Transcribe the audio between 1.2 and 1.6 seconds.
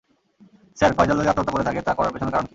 আত্মহত্যা